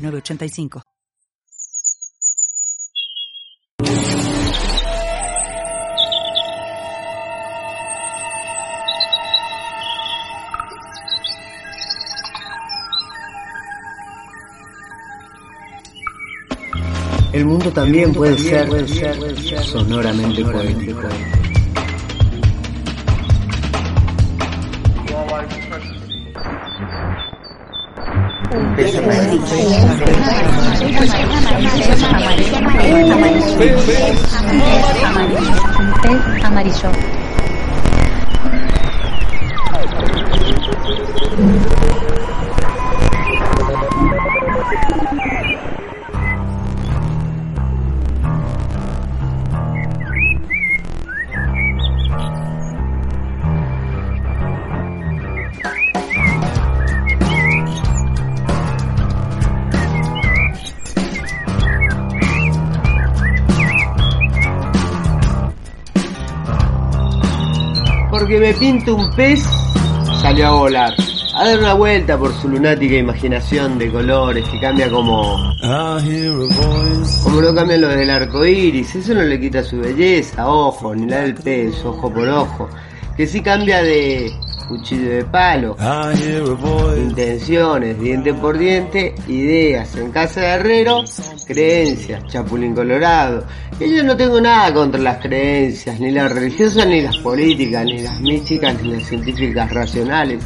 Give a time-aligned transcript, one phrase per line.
[0.00, 0.82] 906985.
[17.32, 21.02] El mundo también, puede, ser, sonoramente poético.
[36.44, 36.90] Amarillo.
[68.30, 69.42] Porque me pinta un pez,
[70.22, 70.94] salió a volar.
[71.34, 75.52] A dar una vuelta por su lunática imaginación de colores que cambia como.
[77.24, 78.94] Como lo cambian los del arco iris.
[78.94, 82.68] Eso no le quita su belleza, ojo, ni la del pez, ojo por ojo.
[83.16, 84.32] Que sí cambia de
[84.70, 85.76] cuchillo de palo,
[86.96, 91.02] intenciones, diente por diente, ideas en casa de herrero,
[91.44, 93.44] creencias, chapulín colorado.
[93.80, 97.98] Y yo no tengo nada contra las creencias, ni las religiosas, ni las políticas, ni
[97.98, 100.42] las místicas, ni las científicas racionales.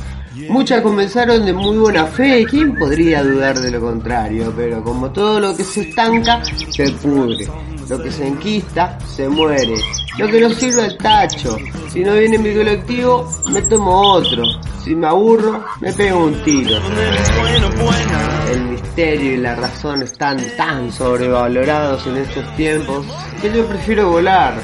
[0.49, 4.53] Muchas comenzaron de muy buena fe, ¿quién podría dudar de lo contrario?
[4.57, 7.47] Pero como todo lo que se estanca, se pudre.
[7.89, 9.75] Lo que se enquista, se muere.
[10.19, 11.57] Lo que no sirve al tacho.
[11.93, 14.43] Si no viene mi colectivo, me tomo otro.
[14.83, 16.77] Si me aburro, me pego un tiro.
[18.51, 23.05] El misterio y la razón están tan sobrevalorados en estos tiempos
[23.41, 24.55] que yo prefiero volar.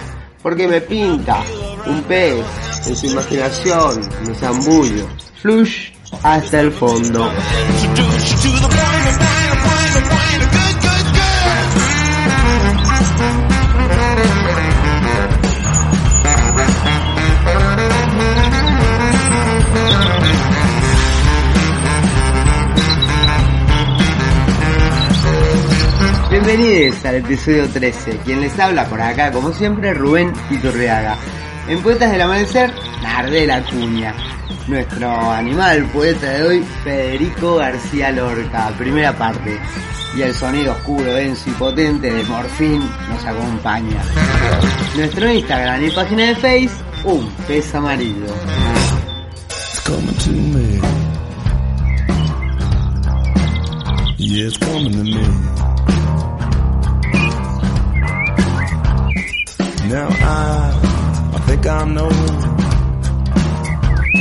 [0.42, 1.42] Porque me pinta
[1.86, 2.44] un pez
[2.86, 5.06] en su imaginación, me zambullo.
[5.42, 5.90] Flush
[6.22, 7.30] hasta el fondo.
[26.42, 28.20] Bienvenidos al episodio 13.
[28.24, 31.18] Quien les habla por acá, como siempre, Rubén Iturriaga.
[31.68, 34.14] En Poetas del Amanecer, Nardel Acuña.
[34.66, 38.72] Nuestro animal poeta de hoy, Federico García Lorca.
[38.78, 39.60] Primera parte.
[40.16, 42.80] Y el sonido oscuro, denso y potente de Morfín
[43.10, 44.02] nos acompaña.
[44.96, 46.70] Nuestro Instagram y página de Face,
[47.04, 48.34] un pez amarillo.
[54.18, 55.79] It's coming to me.
[59.90, 60.70] Now I,
[61.34, 62.12] I think I know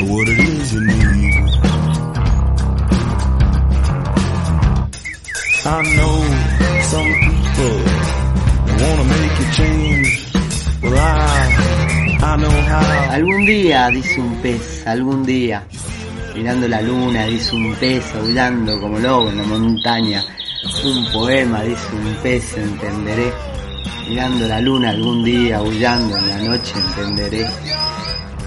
[0.09, 1.35] what it is you need.
[5.66, 6.16] I know
[6.90, 7.75] some people
[8.81, 10.09] wanna make you change.
[10.81, 13.13] Well, I, I know how.
[13.13, 15.68] Algún día, dice un pez, algún día.
[16.34, 20.25] Mirando la luna, dice un pez, aullando como lobo en la montaña.
[20.84, 23.59] Un poema, dice un pez, entenderé.
[24.09, 27.46] Mirando la luna algún día, aullando en la noche, entenderé.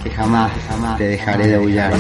[0.03, 1.93] Que jamás, jamás te dejaré de aullar.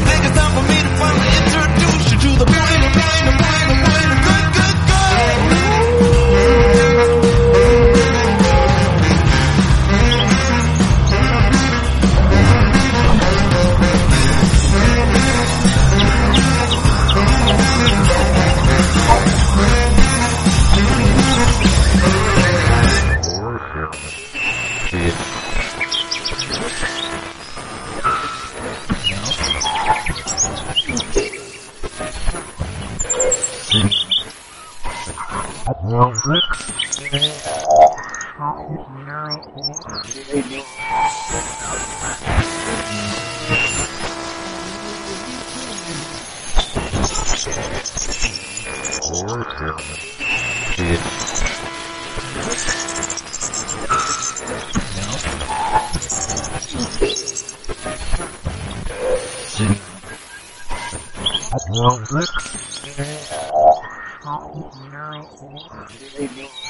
[65.82, 66.61] En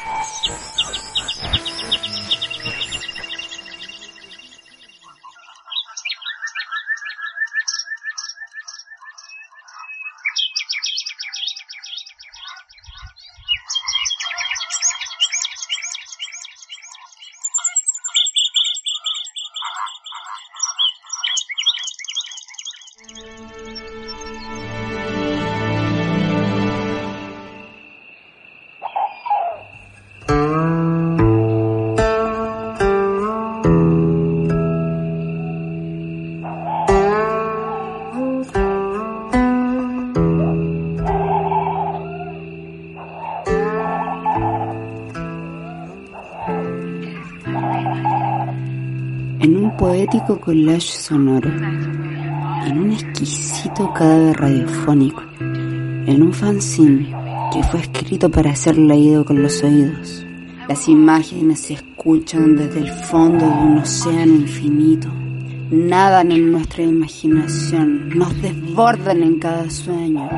[50.13, 57.15] poético collage sonoro, en un exquisito cadáver radiofónico, en un fanzine
[57.51, 60.27] que fue escrito para ser leído con los oídos.
[60.69, 65.09] Las imágenes se escuchan desde el fondo de un océano infinito.
[65.71, 70.29] Nadan en nuestra imaginación, nos desbordan en cada sueño.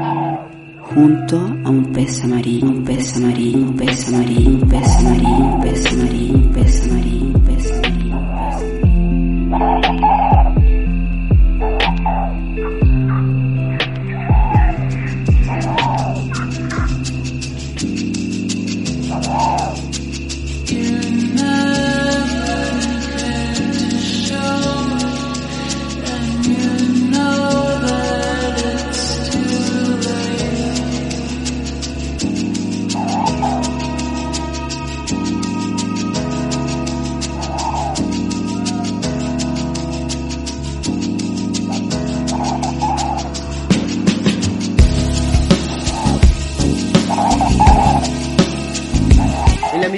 [0.82, 5.60] Junto a un pez amarillo, un pez amarillo, un pez amarillo, un pez amarillo, un
[5.60, 8.03] pez amarillo, un pez amarillo, un pez amarillo.
[9.56, 10.03] Thank you.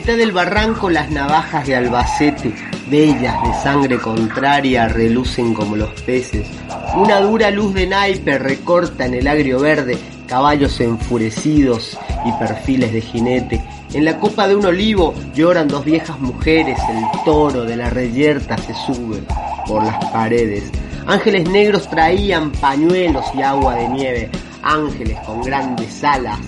[0.07, 2.55] Mitad del barranco las navajas de Albacete,
[2.89, 6.47] bellas de sangre contraria, relucen como los peces.
[6.95, 9.99] Una dura luz de naipe recorta en el agrio verde
[10.29, 13.65] caballos enfurecidos y perfiles de jinete.
[13.95, 18.57] En la copa de un olivo lloran dos viejas mujeres, el toro de la reyerta
[18.59, 19.25] se sube
[19.67, 20.71] por las paredes.
[21.05, 24.31] Ángeles negros traían pañuelos y agua de nieve,
[24.63, 26.39] ángeles con grandes alas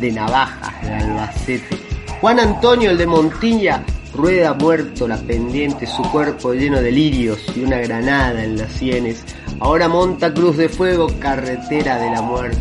[0.00, 1.91] de navajas de Albacete.
[2.22, 3.82] Juan Antonio, el de Montilla,
[4.14, 9.24] rueda muerto la pendiente, su cuerpo lleno de lirios y una granada en las sienes.
[9.58, 12.58] Ahora monta Cruz de Fuego, carretera de la muerte.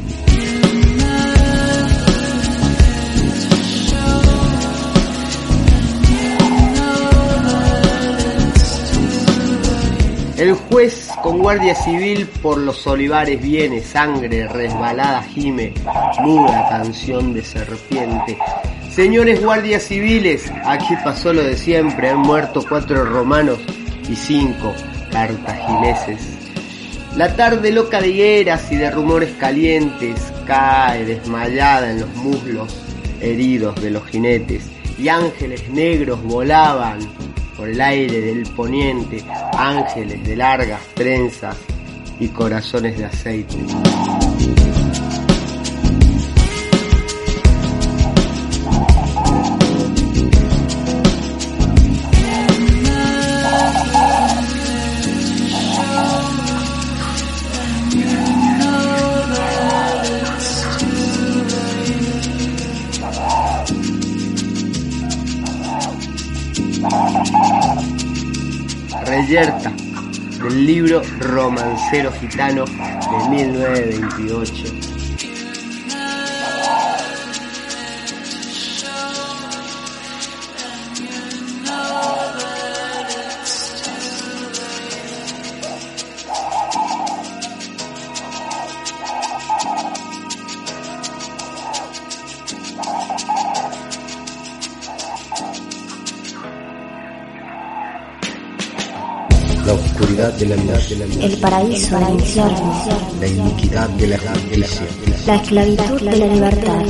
[10.40, 15.76] El juez con guardia civil por los olivares viene, sangre resbalada gime,
[16.20, 18.40] muda canción de serpiente.
[18.94, 23.58] Señores guardias civiles, aquí pasó lo de siempre, han muerto cuatro romanos
[24.10, 24.74] y cinco
[25.10, 26.20] cartagineses.
[27.16, 32.82] La tarde loca de higueras y de rumores calientes cae desmayada en los muslos
[33.22, 37.00] heridos de los jinetes y ángeles negros volaban
[37.56, 39.24] por el aire del poniente,
[39.58, 41.56] ángeles de largas trenzas
[42.20, 43.56] y corazones de aceite.
[69.32, 74.71] Del libro Romancero Gitano de 1928.
[100.52, 102.74] El paraíso del infierno,
[103.20, 104.88] la iniquidad de la justicia,
[105.26, 106.86] la esclavitud de la libertad,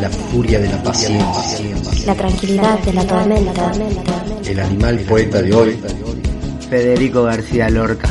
[0.00, 1.58] la furia de la paciencia,
[2.06, 3.72] la tranquilidad de la tormenta,
[4.46, 5.78] el animal poeta de hoy,
[6.70, 8.08] Federico García Lorca.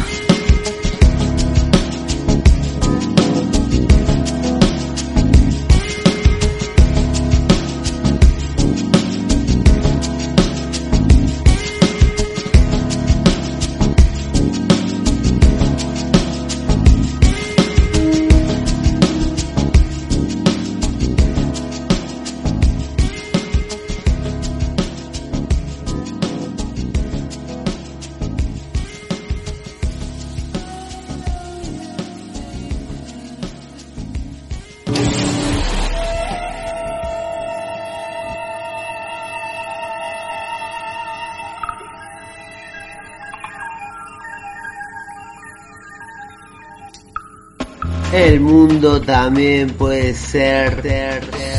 [48.13, 50.83] El mundo también puede ser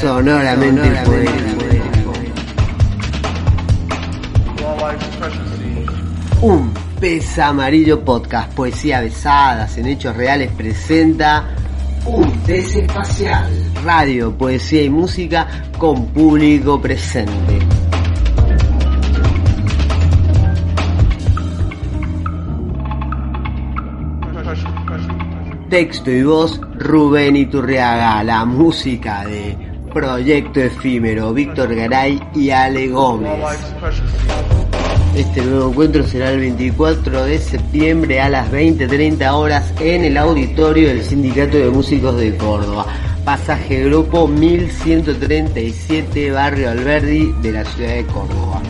[0.01, 0.83] sonoramente.
[6.43, 11.57] Un pez amarillo podcast, poesía besadas en hechos reales presenta
[12.07, 13.51] un pez espacial.
[13.85, 17.74] Radio, poesía y música con público presente.
[25.75, 29.59] Texto y voz Rubén Iturriaga, la música de
[29.93, 33.41] Proyecto Efímero, Víctor Garay y Ale Gómez.
[35.17, 40.87] Este nuevo encuentro será el 24 de septiembre a las 20.30 horas en el auditorio
[40.87, 42.87] del Sindicato de Músicos de Córdoba.
[43.25, 48.63] Pasaje grupo 1137, Barrio Alberdi de la ciudad de Córdoba.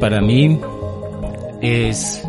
[0.04, 0.61] para mí
[1.62, 2.23] es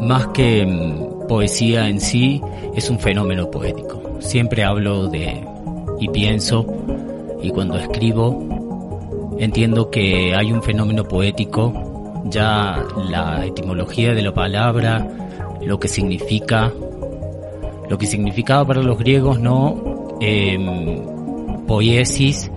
[0.00, 2.42] más que mm, poesía en sí,
[2.74, 4.02] es un fenómeno poético.
[4.18, 5.40] Siempre hablo de
[6.00, 6.66] y pienso
[7.40, 11.72] y cuando escribo entiendo que hay un fenómeno poético,
[12.24, 15.06] ya la etimología de la palabra,
[15.62, 16.72] lo que significa,
[17.88, 20.18] lo que significaba para los griegos, ¿no?
[20.20, 22.50] Em, poiesis,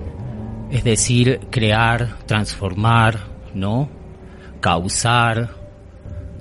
[0.71, 3.19] es decir, crear, transformar,
[3.53, 4.00] ¿no?
[4.61, 5.49] Causar,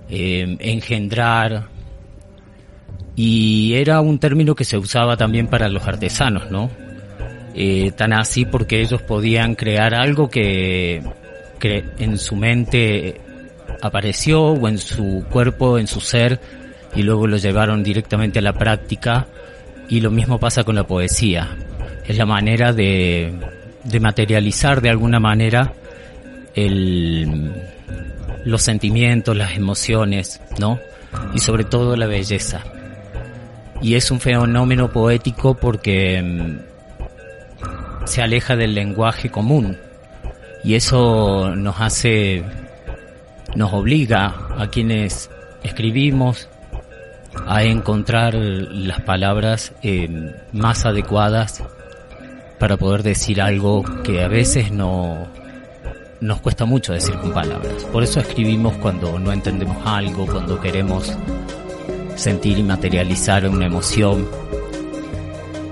[0.09, 1.69] em, engendrar.
[3.17, 6.71] Y era un término que se usaba también para los artesanos, ¿no?
[7.55, 11.03] Eh, tan así porque ellos podían crear algo que,
[11.59, 13.21] que en su mente
[13.83, 16.41] apareció o en su cuerpo, en su ser,
[16.95, 19.27] y luego lo llevaron directamente a la práctica.
[19.89, 21.57] Y lo mismo pasa con la poesía.
[22.07, 23.33] Es la manera de,
[23.85, 25.73] de materializar de alguna manera
[26.55, 27.53] el,
[28.45, 30.79] los sentimientos, las emociones, ¿no?
[31.35, 32.63] Y sobre todo la belleza.
[33.83, 39.79] Y es un fenómeno poético porque mm, se aleja del lenguaje común.
[40.63, 42.45] Y eso nos hace,
[43.55, 45.31] nos obliga a quienes
[45.63, 46.49] escribimos
[47.47, 51.63] a encontrar las palabras eh, más adecuadas
[52.59, 55.29] para poder decir algo que a veces no
[56.21, 57.85] nos cuesta mucho decir con palabras.
[57.93, 61.13] Por eso escribimos cuando no entendemos algo, cuando queremos
[62.15, 64.29] sentir y materializar una emoción.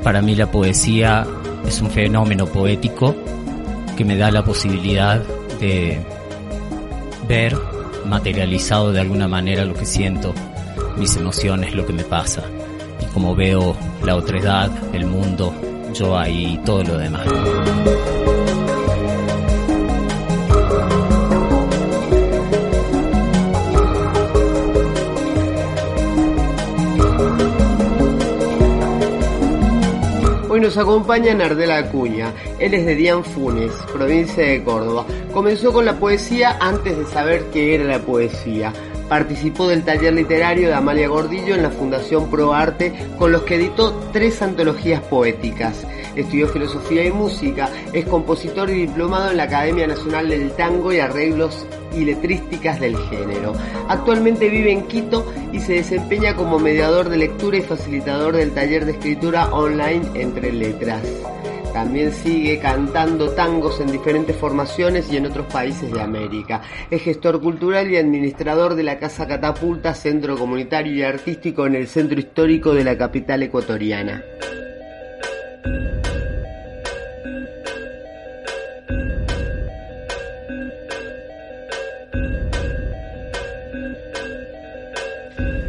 [0.02, 1.26] Para mí la poesía
[1.66, 3.14] es un fenómeno poético
[3.96, 5.22] que me da la posibilidad
[5.61, 6.00] de
[7.28, 7.56] ver
[8.06, 10.32] materializado de alguna manera lo que siento,
[10.96, 12.42] mis emociones, lo que me pasa.
[13.02, 15.52] Y como veo la otredad, el mundo,
[15.92, 17.26] yo ahí todo lo demás.
[30.68, 32.35] Nos acompaña Nardela Acuña.
[32.59, 35.07] Él es de Dian Funes, provincia de Córdoba.
[35.33, 38.70] Comenzó con la poesía antes de saber qué era la poesía.
[39.08, 43.56] Participó del taller literario de Amalia Gordillo en la Fundación Pro Arte, con los que
[43.56, 45.86] editó tres antologías poéticas.
[46.14, 50.98] Estudió filosofía y música, es compositor y diplomado en la Academia Nacional del Tango y
[50.98, 53.54] Arreglos y Letrísticas del Género.
[53.88, 58.84] Actualmente vive en Quito y se desempeña como mediador de lectura y facilitador del taller
[58.84, 61.02] de escritura online Entre Letras.
[61.72, 66.62] También sigue cantando tangos en diferentes formaciones y en otros países de América.
[66.90, 71.87] Es gestor cultural y administrador de la Casa Catapulta, centro comunitario y artístico en el
[71.87, 74.24] centro histórico de la capital ecuatoriana.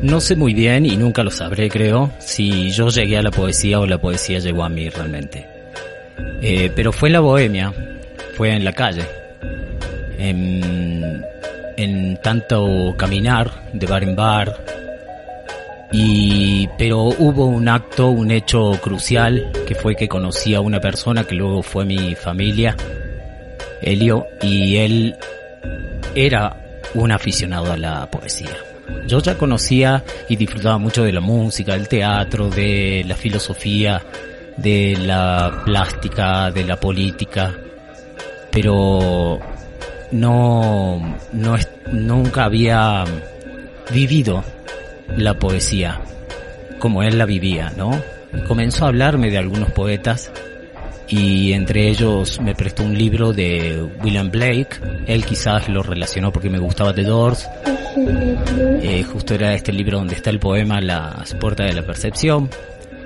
[0.02, 3.80] No sé muy bien y nunca lo sabré, creo, si yo llegué a la poesía
[3.82, 5.59] o la poesía llegó a mí realmente.
[6.42, 7.74] Eh, pero fue en la bohemia,
[8.36, 9.06] fue en la calle,
[10.18, 11.26] en,
[11.76, 14.58] en tanto caminar de bar en bar.
[15.92, 21.24] Y, pero hubo un acto, un hecho crucial, que fue que conocí a una persona
[21.24, 22.76] que luego fue mi familia,
[23.82, 25.16] Elio, y él
[26.16, 26.56] era
[26.94, 28.56] un aficionado a la poesía.
[29.08, 34.02] Yo ya conocía y disfrutaba mucho de la música, del teatro, de la filosofía,
[34.62, 37.54] de la plástica, de la política,
[38.52, 39.40] pero
[40.12, 43.04] no, no es- nunca había
[43.92, 44.44] vivido
[45.16, 46.00] la poesía
[46.80, 47.92] como él la vivía, ¿no?
[48.48, 50.32] Comenzó a hablarme de algunos poetas
[51.08, 54.70] y entre ellos me prestó un libro de William Blake.
[55.08, 57.50] Él quizás lo relacionó porque me gustaba The Doors.
[58.82, 62.50] Eh, justo era este libro donde está el poema Las puertas de la percepción.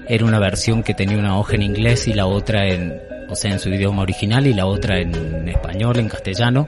[0.08, 3.52] Era una versión que tenía una hoja en inglés y la otra en, o sea,
[3.52, 6.68] en su idioma original y la otra en español, en castellano.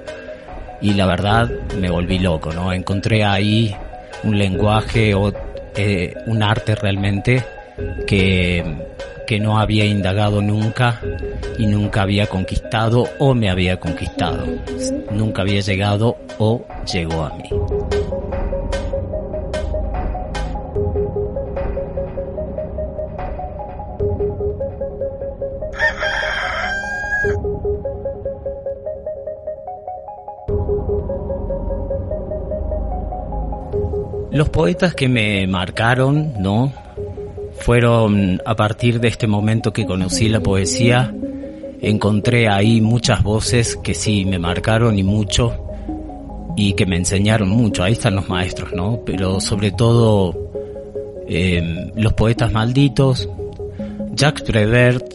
[0.81, 2.71] Y la verdad me volví loco, ¿no?
[2.71, 3.75] Encontré ahí
[4.23, 5.31] un lenguaje o
[5.75, 7.43] eh, un arte realmente
[8.07, 8.63] que,
[9.27, 11.01] que no había indagado nunca
[11.57, 14.45] y nunca había conquistado o me había conquistado.
[15.11, 17.49] Nunca había llegado o llegó a mí.
[34.35, 36.73] Los poetas que me marcaron, ¿no?
[37.59, 41.15] Fueron a partir de este momento que conocí la poesía,
[41.81, 45.55] encontré ahí muchas voces que sí me marcaron y mucho
[46.57, 47.81] y que me enseñaron mucho.
[47.81, 48.99] Ahí están los maestros, ¿no?
[49.05, 50.35] Pero sobre todo
[51.29, 53.29] eh, los poetas malditos.
[54.15, 55.13] Jacques Prévert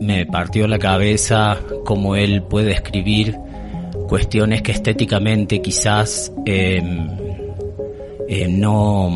[0.00, 3.36] me partió la cabeza cómo él puede escribir
[4.06, 6.80] cuestiones que estéticamente quizás eh,
[8.32, 9.10] eh, no,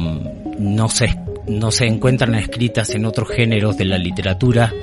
[0.59, 4.75] no, se, no se encuentran escritas en otros géneros de la literatura,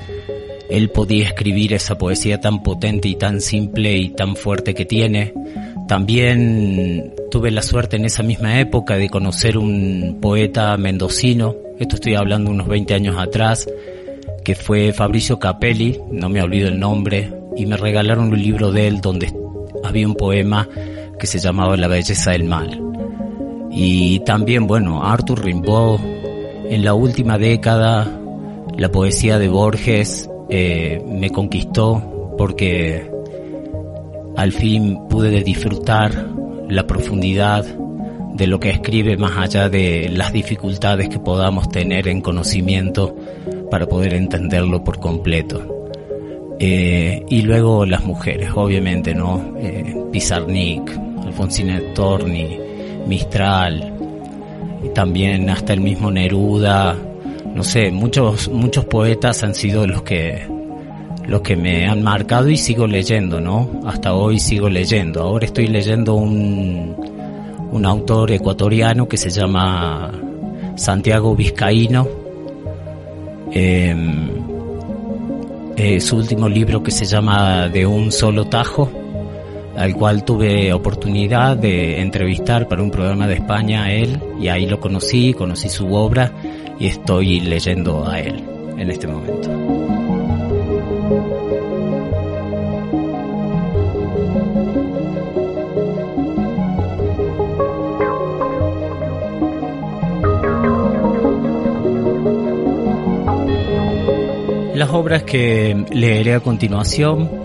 [0.72, 5.36] él podía escribir esa poesía tan potente y tan simple y tan fuerte que tiene.
[5.88, 12.16] También tuve la suerte en esa misma época de conocer un poeta mendocino, esto estoy
[12.16, 13.70] hablando unos 20 años atrás,
[14.44, 18.88] que fue Fabricio Capelli, no me olvido el nombre, y me regalaron un libro de
[18.88, 19.32] él donde
[19.84, 20.68] había un poema
[21.20, 22.93] que se llamaba La belleza del mal.
[23.76, 26.00] Y también, bueno, Arthur Rimbaud,
[26.70, 28.08] en la última década,
[28.78, 33.10] la poesía de Borges eh, me conquistó porque
[34.36, 36.28] al fin pude disfrutar
[36.70, 37.66] la profundidad
[38.34, 43.16] de lo que escribe más allá de las dificultades que podamos tener en conocimiento
[43.70, 45.88] para poder entenderlo por completo.
[46.60, 49.56] Eh, y luego las mujeres, obviamente, ¿no?
[49.58, 50.92] Eh, Pizarnik,
[51.26, 52.58] Alfonsina Torni,
[53.08, 53.94] Mistral,
[54.84, 56.96] y también hasta el mismo Neruda,
[57.54, 60.48] no sé, muchos, muchos poetas han sido los que,
[61.28, 63.70] los que me han marcado y sigo leyendo, ¿no?
[63.86, 65.22] Hasta hoy sigo leyendo.
[65.22, 66.96] Ahora estoy leyendo un,
[67.72, 70.12] un autor ecuatoriano que se llama
[70.76, 72.08] Santiago Vizcaíno.
[73.52, 74.30] Em,
[76.00, 78.90] su último libro que se llama De un solo tajo
[79.76, 84.66] al cual tuve oportunidad de entrevistar para un programa de España a él y ahí
[84.66, 86.32] lo conocí, conocí su obra
[86.80, 88.44] y estoy leyendo a él
[88.78, 89.50] en este momento.
[104.76, 107.43] Las obras que leeré a continuación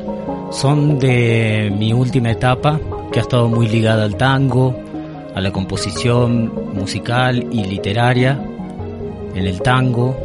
[0.50, 2.80] son de mi última etapa,
[3.12, 4.74] que ha estado muy ligada al tango,
[5.34, 8.42] a la composición musical y literaria
[9.34, 10.16] en el tango.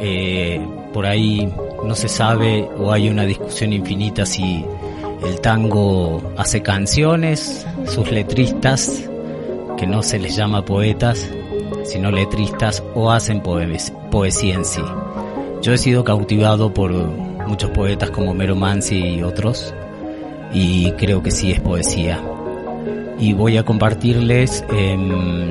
[0.00, 0.60] Eh,
[0.92, 1.50] por ahí
[1.84, 4.64] no se sabe o hay una discusión infinita si
[5.24, 9.08] el tango hace canciones, sus letristas,
[9.76, 11.30] que no se les llama poetas,
[11.84, 14.82] sino letristas, o hacen poesía en sí.
[15.62, 16.92] Yo he sido cautivado por
[17.52, 18.56] muchos poetas como Mero
[18.90, 19.74] y otros,
[20.54, 22.18] y creo que sí es poesía.
[23.18, 25.50] Y voy a compartirles em,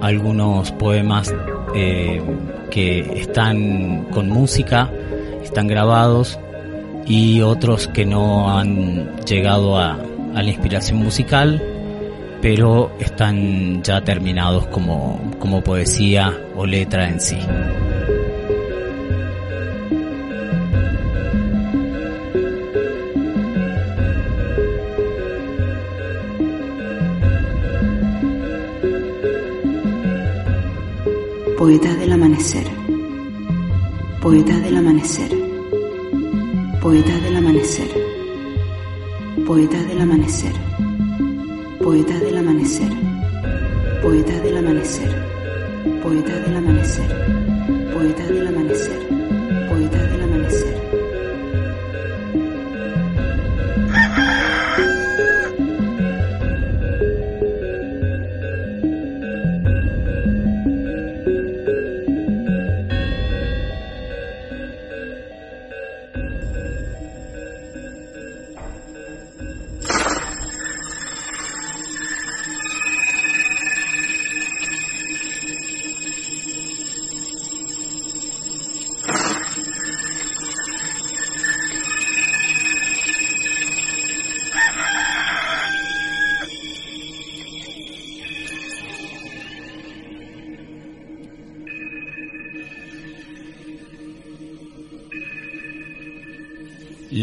[0.00, 1.32] algunos poemas
[1.72, 2.20] eh,
[2.68, 4.90] que están con música,
[5.44, 6.36] están grabados,
[7.06, 10.00] y otros que no han llegado a,
[10.34, 11.62] a la inspiración musical,
[12.42, 17.38] pero están ya terminados como, como poesía o letra en sí.
[31.66, 32.64] poeta del amanecer,
[34.22, 35.36] poeta del amanecer,
[36.80, 37.88] poeta del amanecer,
[39.44, 40.52] poeta del amanecer,
[41.82, 42.92] poeta del amanecer,
[44.00, 45.10] poeta del amanecer,
[46.04, 49.15] poeta del amanecer, poeta del amanecer.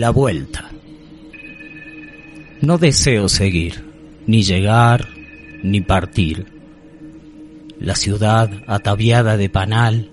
[0.03, 0.69] La vuelta.
[2.59, 3.85] No deseo seguir,
[4.27, 5.07] ni llegar,
[5.63, 6.45] ni partir.
[7.79, 10.11] La ciudad ataviada de panal,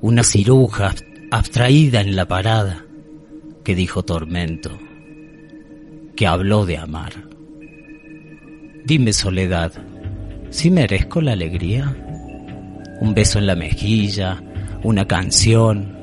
[0.00, 0.92] una ciruja
[1.30, 2.84] abstraída en la parada,
[3.62, 4.76] que dijo tormento,
[6.16, 7.12] que habló de amar.
[8.86, 9.72] Dime soledad,
[10.50, 11.96] ¿si merezco la alegría?
[13.00, 14.42] Un beso en la mejilla,
[14.82, 15.94] una canción,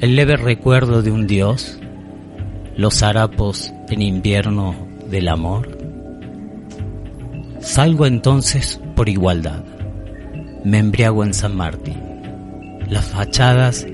[0.00, 1.80] el leve recuerdo de un dios,
[2.78, 4.72] los harapos en invierno
[5.10, 5.76] del amor.
[7.58, 9.64] Salgo entonces por igualdad,
[10.64, 12.00] me embriago en San Martín.
[12.88, 13.84] Las fachadas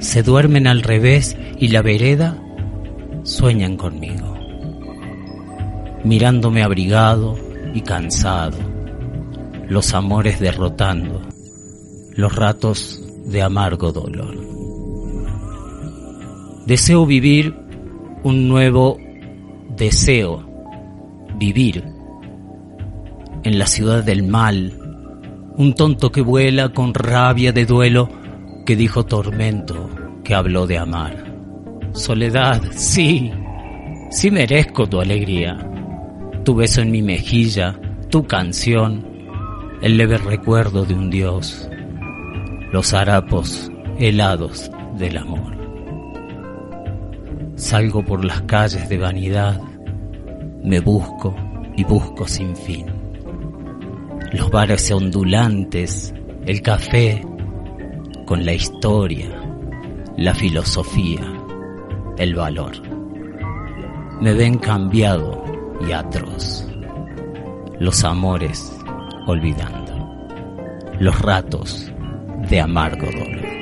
[0.00, 2.38] se duermen al revés y la vereda
[3.22, 4.36] sueñan conmigo,
[6.04, 7.38] mirándome abrigado
[7.72, 8.58] y cansado,
[9.66, 11.22] los amores derrotando,
[12.12, 14.36] los ratos de amargo dolor.
[16.66, 17.63] Deseo vivir
[18.24, 18.98] un nuevo
[19.76, 20.48] deseo,
[21.36, 21.84] vivir
[23.42, 24.72] en la ciudad del mal,
[25.56, 28.08] un tonto que vuela con rabia de duelo,
[28.64, 29.90] que dijo tormento,
[30.24, 31.34] que habló de amar.
[31.92, 33.30] Soledad, sí,
[34.10, 35.58] sí merezco tu alegría,
[36.44, 39.06] tu beso en mi mejilla, tu canción,
[39.82, 41.68] el leve recuerdo de un dios,
[42.72, 45.63] los harapos helados del amor.
[47.56, 49.60] Salgo por las calles de vanidad,
[50.62, 51.34] me busco
[51.76, 52.86] y busco sin fin.
[54.32, 56.12] Los bares ondulantes,
[56.46, 57.22] el café,
[58.26, 59.30] con la historia,
[60.16, 61.22] la filosofía,
[62.18, 62.72] el valor.
[64.20, 65.44] Me ven cambiado
[65.86, 66.66] y atroz.
[67.78, 68.76] Los amores
[69.26, 69.92] olvidando.
[70.98, 71.92] Los ratos
[72.48, 73.53] de amargo dolor.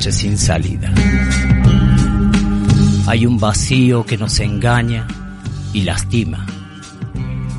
[0.00, 0.92] Sin salida.
[3.06, 5.06] Hay un vacío que nos engaña
[5.72, 6.44] y lastima.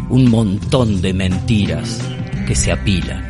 [0.10, 2.00] Un montón de mentiras
[2.46, 3.24] que se apilan.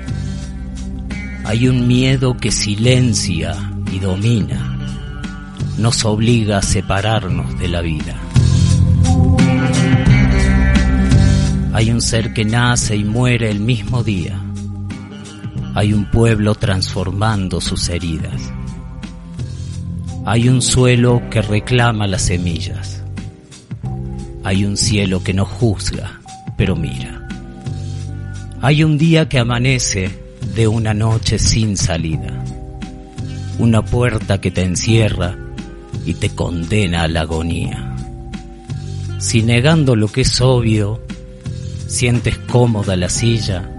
[1.45, 3.55] Hay un miedo que silencia
[3.91, 4.77] y domina.
[5.77, 8.15] Nos obliga a separarnos de la vida.
[11.73, 14.41] Hay un ser que nace y muere el mismo día
[15.75, 18.54] hay un pueblo transformando sus heridas.
[20.25, 23.03] Hay un suelo que reclama las semillas.
[24.43, 26.19] Hay un cielo que no juzga,
[26.57, 27.27] pero mira.
[28.61, 30.09] Hay un día que amanece
[30.55, 32.43] de una noche sin salida.
[33.59, 35.37] Una puerta que te encierra
[36.05, 37.95] y te condena a la agonía.
[39.19, 41.01] Si negando lo que es obvio,
[41.87, 43.69] sientes cómoda la silla,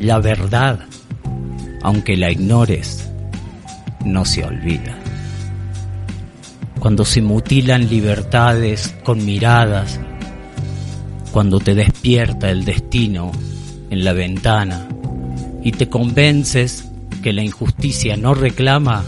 [0.00, 0.88] la verdad
[1.82, 3.08] aunque la ignores,
[4.04, 4.96] no se olvida.
[6.78, 9.98] Cuando se mutilan libertades con miradas,
[11.32, 13.32] cuando te despierta el destino
[13.90, 14.88] en la ventana
[15.62, 16.88] y te convences
[17.22, 19.04] que la injusticia no reclama,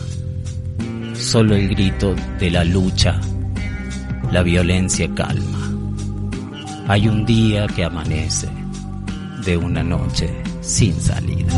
[1.15, 3.21] solo el grito de la lucha,
[4.33, 5.71] la violencia calma.
[6.89, 8.49] Hay un día que amanece
[9.45, 10.29] de una noche
[10.61, 11.53] sin salida.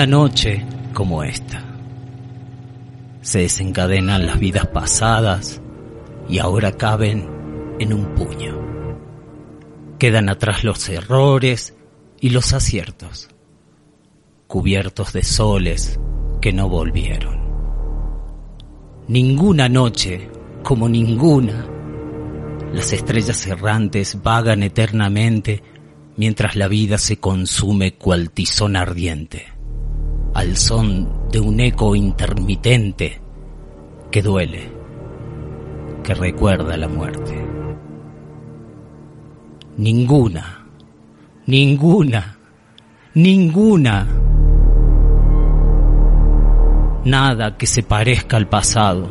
[0.00, 1.62] Ninguna noche como esta.
[3.20, 5.60] Se desencadenan las vidas pasadas
[6.26, 7.28] y ahora caben
[7.78, 8.58] en un puño.
[9.98, 11.76] Quedan atrás los errores
[12.18, 13.28] y los aciertos,
[14.46, 16.00] cubiertos de soles
[16.40, 17.38] que no volvieron.
[19.06, 20.30] Ninguna noche
[20.62, 21.66] como ninguna.
[22.72, 25.62] Las estrellas errantes vagan eternamente
[26.16, 29.59] mientras la vida se consume cual tizón ardiente,
[30.34, 33.20] al son de un eco intermitente
[34.10, 34.70] que duele,
[36.02, 37.44] que recuerda la muerte.
[39.76, 40.66] Ninguna,
[41.46, 42.38] ninguna,
[43.14, 44.06] ninguna.
[47.04, 49.08] Nada que se parezca al pasado.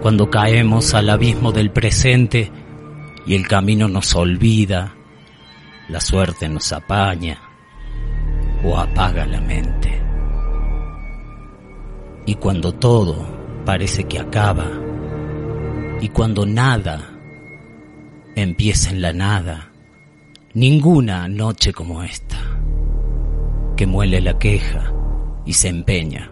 [0.00, 2.50] Cuando caemos al abismo del presente
[3.26, 4.94] y el camino nos olvida,
[5.88, 7.47] la suerte nos apaña
[8.64, 10.00] o apaga la mente.
[12.26, 13.26] Y cuando todo
[13.64, 14.68] parece que acaba,
[16.00, 17.10] y cuando nada
[18.34, 19.70] empieza en la nada,
[20.54, 22.36] ninguna noche como esta,
[23.76, 24.92] que muele la queja
[25.44, 26.30] y se empeña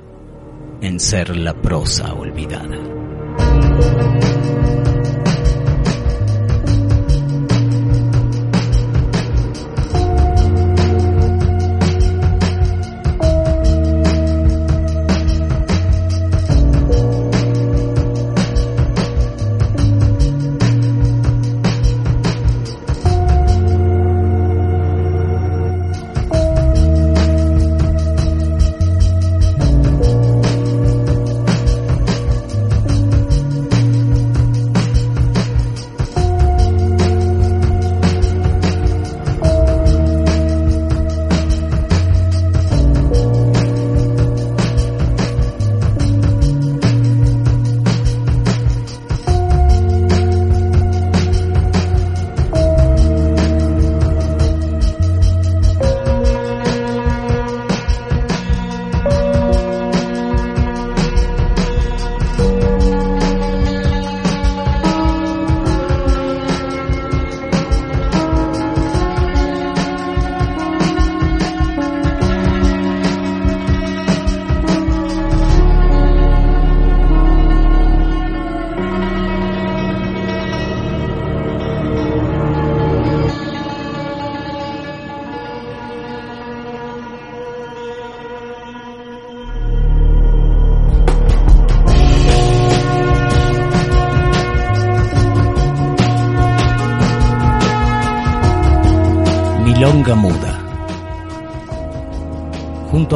[0.80, 2.76] en ser la prosa olvidada.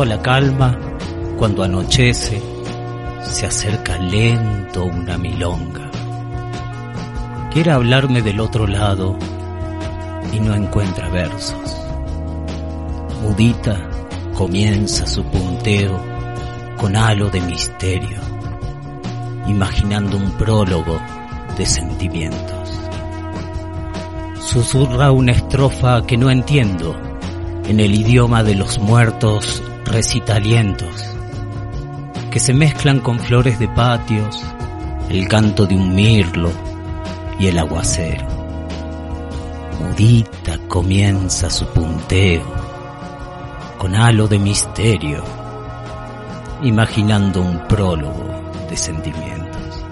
[0.00, 0.78] A la calma,
[1.36, 2.40] cuando anochece,
[3.22, 5.90] se acerca lento una milonga.
[7.52, 9.18] Quiere hablarme del otro lado
[10.32, 11.76] y no encuentra versos.
[13.22, 13.90] Mudita
[14.32, 16.02] comienza su punteo
[16.78, 18.20] con halo de misterio,
[19.48, 20.98] imaginando un prólogo
[21.58, 22.70] de sentimientos.
[24.40, 26.96] Susurra una estrofa que no entiendo
[27.68, 31.04] en el idioma de los muertos recitalientos,
[32.30, 34.42] que se mezclan con flores de patios,
[35.08, 36.50] el canto de un mirlo
[37.38, 38.26] y el aguacero.
[39.80, 42.42] Mudita comienza su punteo
[43.78, 45.24] con halo de misterio,
[46.62, 49.84] imaginando un prólogo de sentimientos.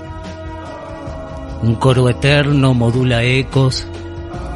[1.63, 3.87] Un coro eterno modula ecos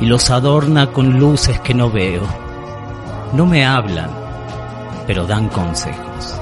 [0.00, 2.22] y los adorna con luces que no veo.
[3.32, 4.21] No me hablan,
[5.06, 6.40] pero dan consejos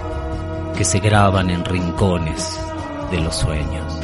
[0.76, 2.58] que se graban en rincones
[3.10, 4.00] de los sueños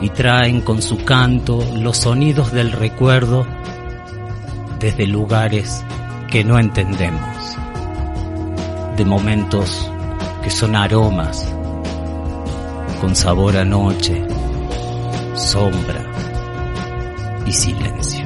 [0.00, 3.46] y traen con su canto los sonidos del recuerdo
[4.78, 5.84] desde lugares
[6.28, 7.56] que no entendemos,
[8.96, 9.90] de momentos
[10.42, 11.46] que son aromas
[13.00, 14.24] con sabor a noche,
[15.34, 16.04] sombra
[17.44, 18.21] y silencio.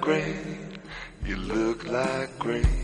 [0.00, 0.58] Like
[1.24, 2.75] you look like rain.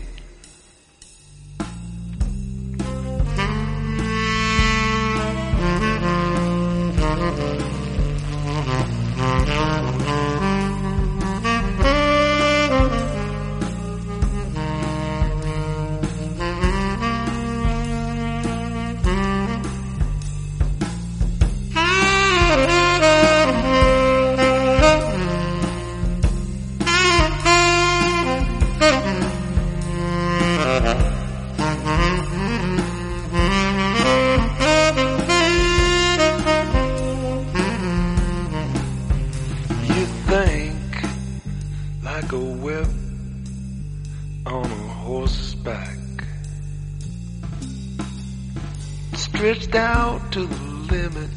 [49.43, 50.63] Stretched out to the
[50.93, 51.29] limit.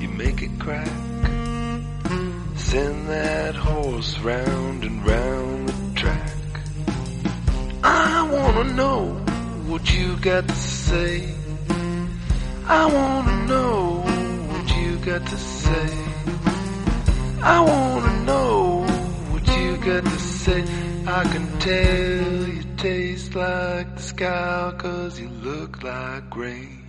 [0.00, 0.86] You make it crack.
[2.54, 6.30] Send that horse round and round the track.
[7.82, 9.16] I wanna know
[9.66, 11.34] what you got to say.
[12.68, 14.04] I wanna know
[14.50, 15.90] what you got to say.
[17.42, 18.86] I wanna know
[19.32, 20.62] what you got to say.
[21.04, 26.83] I can tell you taste like the sky, cause you look like rain.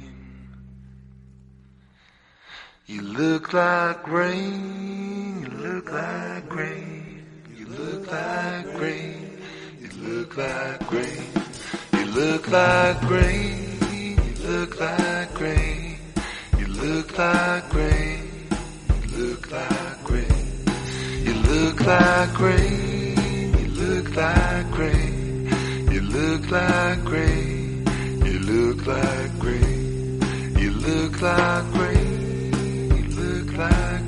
[2.88, 7.25] You look like rain, you look like rain,
[7.57, 9.41] you look like rain,
[9.81, 11.31] you look like rain,
[11.93, 13.79] you look like rain,
[14.19, 15.97] you look like rain,
[16.59, 18.49] you look like rain,
[19.01, 20.36] you look like rain.
[21.25, 25.49] You look like rain, you look like rain,
[25.91, 27.83] you look like rain,
[28.23, 30.21] you look like rain,
[30.59, 32.14] you look like rain,
[33.55, 34.04] back.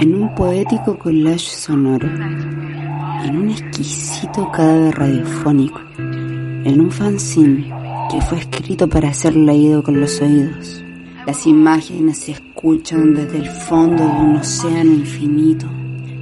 [0.00, 7.74] En un poético collage sonoro, en un exquisito cadáver radiofónico, en un fanzine
[8.08, 10.84] que fue escrito para ser leído con los oídos.
[11.26, 15.66] Las imágenes se escuchan desde el fondo de un océano infinito.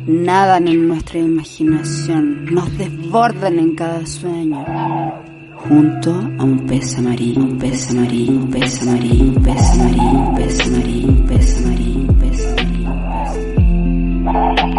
[0.07, 4.65] Nadan en nuestra imaginación, nos desbordan en cada sueño.
[5.55, 10.35] Junto a un pez amarillo, un pez amarillo, un pez amarillo, un pez amarillo, un
[10.35, 12.06] pez amarillo, un pez amarillo,
[14.29, 14.76] Oh.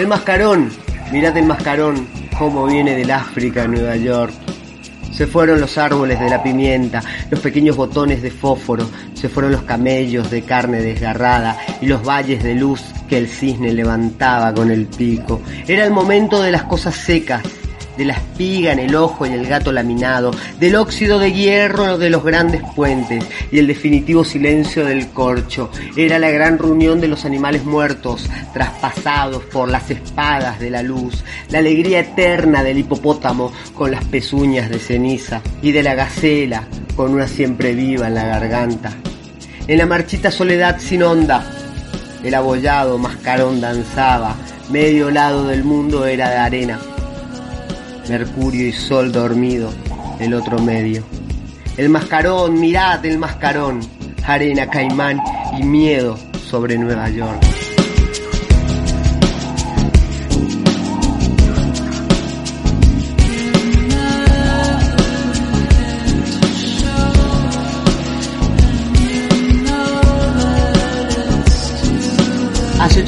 [0.00, 0.70] El mascarón,
[1.12, 4.32] mirad el mascarón, cómo viene del África a Nueva York.
[5.12, 9.62] Se fueron los árboles de la pimienta, los pequeños botones de fósforo, se fueron los
[9.64, 14.86] camellos de carne desgarrada y los valles de luz que el cisne levantaba con el
[14.86, 15.42] pico.
[15.68, 17.42] Era el momento de las cosas secas,
[18.00, 22.08] de la espiga en el ojo y el gato laminado, del óxido de hierro de
[22.08, 23.22] los grandes puentes
[23.52, 25.70] y el definitivo silencio del corcho.
[25.94, 31.22] Era la gran reunión de los animales muertos, traspasados por las espadas de la luz,
[31.50, 37.12] la alegría eterna del hipopótamo con las pezuñas de ceniza y de la gacela con
[37.12, 38.94] una siempre viva en la garganta.
[39.68, 41.44] En la marchita soledad sin onda,
[42.24, 44.36] el abollado mascarón danzaba,
[44.70, 46.80] medio lado del mundo era de arena
[48.08, 49.72] Mercurio y Sol dormido,
[50.18, 51.04] el otro medio.
[51.76, 53.80] El mascarón, mirad el mascarón,
[54.26, 55.20] arena, caimán
[55.58, 57.40] y miedo sobre Nueva York.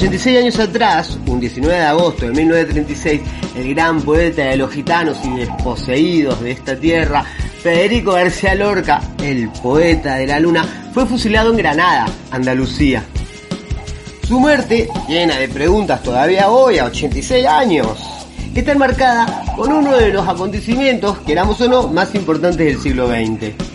[0.03, 3.21] 86 años atrás, un 19 de agosto de 1936,
[3.55, 7.25] el gran poeta de los gitanos y desposeídos de esta tierra,
[7.63, 13.05] Federico García Lorca, el poeta de la luna, fue fusilado en Granada, Andalucía.
[14.27, 18.27] Su muerte, llena de preguntas todavía hoy, a 86 años,
[18.57, 23.72] está enmarcada con uno de los acontecimientos, queramos o no, más importantes del siglo XX.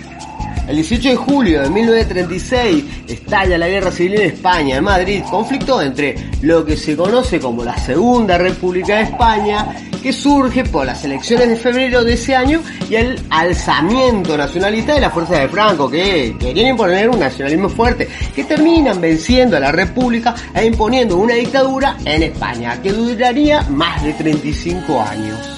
[0.68, 5.82] El 18 de julio de 1936 estalla la guerra civil en España, en Madrid, conflicto
[5.82, 9.66] entre lo que se conoce como la Segunda República de España,
[10.04, 15.00] que surge por las elecciones de febrero de ese año, y el alzamiento nacionalista de
[15.00, 19.72] la fuerza de Franco, que querían imponer un nacionalismo fuerte, que terminan venciendo a la
[19.72, 25.57] República e imponiendo una dictadura en España, que duraría más de 35 años.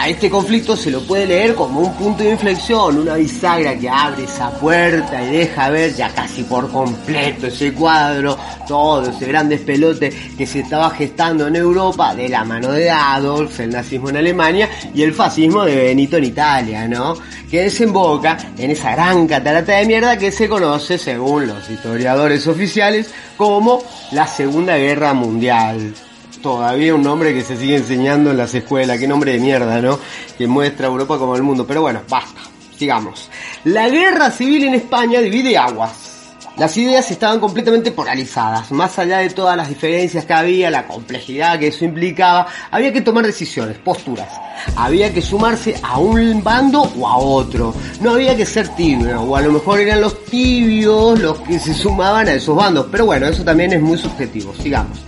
[0.00, 3.86] A este conflicto se lo puede leer como un punto de inflexión, una bisagra que
[3.86, 8.34] abre esa puerta y deja ver ya casi por completo ese cuadro,
[8.66, 13.60] todo ese gran despelote que se estaba gestando en Europa de la mano de Adolf,
[13.60, 17.14] el nazismo en Alemania y el fascismo de Benito en Italia, ¿no?
[17.50, 23.12] Que desemboca en esa gran catarata de mierda que se conoce, según los historiadores oficiales,
[23.36, 23.82] como
[24.12, 25.92] la Segunda Guerra Mundial
[26.42, 29.98] todavía un nombre que se sigue enseñando en las escuelas, qué nombre de mierda, ¿no?
[30.36, 31.66] Que muestra a Europa como el mundo.
[31.66, 32.40] Pero bueno, basta,
[32.76, 33.30] sigamos.
[33.64, 36.08] La guerra civil en España divide aguas.
[36.56, 41.58] Las ideas estaban completamente polarizadas, más allá de todas las diferencias que había, la complejidad
[41.58, 44.28] que eso implicaba, había que tomar decisiones, posturas.
[44.76, 47.72] Había que sumarse a un bando o a otro.
[48.00, 51.72] No había que ser tibio, o a lo mejor eran los tibios los que se
[51.72, 52.88] sumaban a esos bandos.
[52.90, 54.98] Pero bueno, eso también es muy subjetivo, sigamos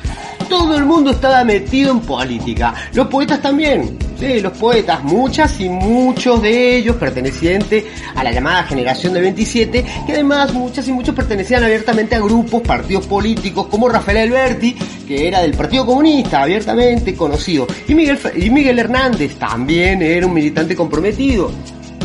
[0.52, 2.74] todo el mundo estaba metido en política.
[2.92, 3.96] Los poetas también.
[4.20, 7.84] Sí, los poetas, muchas y muchos de ellos pertenecientes
[8.14, 12.60] a la llamada generación de 27, que además muchas y muchos pertenecían abiertamente a grupos,
[12.60, 14.76] partidos políticos, como Rafael Alberti,
[15.08, 20.34] que era del Partido Comunista, abiertamente conocido, y Miguel, y Miguel Hernández también era un
[20.34, 21.50] militante comprometido.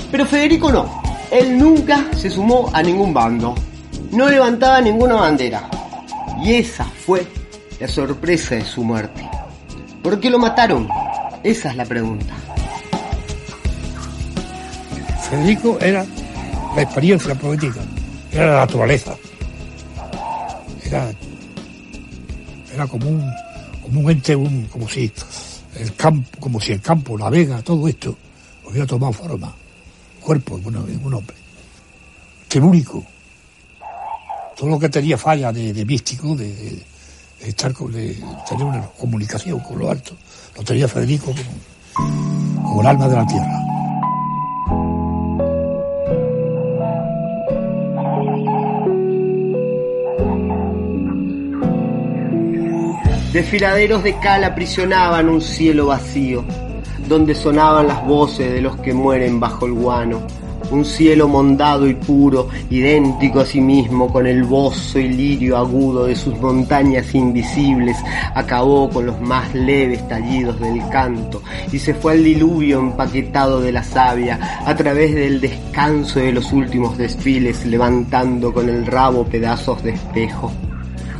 [0.09, 3.53] Pero Federico no, él nunca se sumó a ningún bando,
[4.13, 5.69] no levantaba ninguna bandera.
[6.41, 7.36] Y esa fue
[7.79, 9.27] la sorpresa de su muerte.
[10.01, 10.87] ¿Por qué lo mataron?
[11.43, 12.33] Esa es la pregunta.
[15.29, 16.05] Federico era
[16.75, 17.81] la experiencia poética,
[18.31, 19.15] era la naturaleza.
[20.85, 21.11] Era,
[22.73, 23.31] era como un,
[23.83, 24.33] como un ente,
[24.71, 25.11] como si
[25.75, 28.15] el campo, como si el campo, la vega, todo esto
[28.65, 29.53] hubiera tomado forma,
[30.21, 31.35] cuerpo de un hombre.
[32.47, 33.03] Que único.
[34.55, 36.83] Todo lo que tenía falla de, místico, de
[37.41, 38.17] estar con, de
[38.47, 40.15] tener una comunicación con lo alto.
[40.55, 41.33] Lo tenía Federico
[41.95, 43.63] como, como el alma de la tierra.
[53.33, 56.43] Desfiladeros de cal aprisionaban un cielo vacío,
[57.07, 60.25] donde sonaban las voces de los que mueren bajo el guano
[60.71, 66.05] un cielo mondado y puro, idéntico a sí mismo, con el bozo y lirio agudo
[66.05, 67.97] de sus montañas invisibles,
[68.33, 71.41] acabó con los más leves tallidos del canto
[71.71, 76.51] y se fue al diluvio empaquetado de la savia a través del descanso de los
[76.51, 80.51] últimos desfiles, levantando con el rabo pedazos de espejo.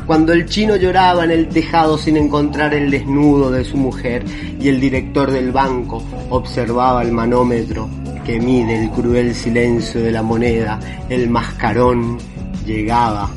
[0.06, 4.24] Cuando el chino lloraba en el tejado sin encontrar el desnudo de su mujer
[4.58, 7.90] y el director del banco observaba el manómetro
[8.28, 12.18] que mide el cruel silencio de la moneda, el mascarón
[12.66, 13.30] llegaba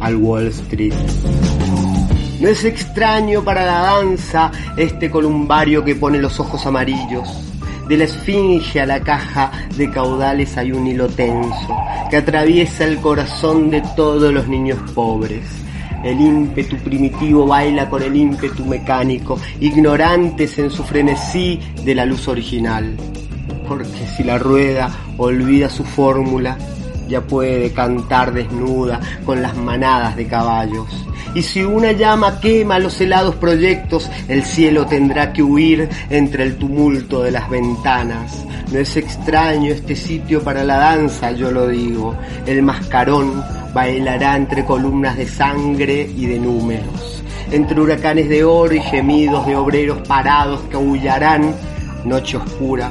[0.00, 0.94] al Wall Street.
[2.40, 7.28] No es extraño para la danza este columbario que pone los ojos amarillos.
[7.86, 11.76] De la esfinge a la caja de caudales hay un hilo tenso
[12.08, 15.44] que atraviesa el corazón de todos los niños pobres.
[16.02, 22.26] El ímpetu primitivo baila con el ímpetu mecánico, ignorantes en su frenesí de la luz
[22.26, 22.96] original.
[23.70, 26.58] Porque si la rueda olvida su fórmula,
[27.08, 30.88] ya puede cantar desnuda con las manadas de caballos.
[31.36, 36.56] Y si una llama quema los helados proyectos, el cielo tendrá que huir entre el
[36.56, 38.44] tumulto de las ventanas.
[38.72, 42.16] No es extraño este sitio para la danza, yo lo digo.
[42.46, 43.40] El mascarón
[43.72, 49.54] bailará entre columnas de sangre y de números, entre huracanes de oro y gemidos de
[49.54, 51.54] obreros parados que aullarán
[52.04, 52.90] noche oscura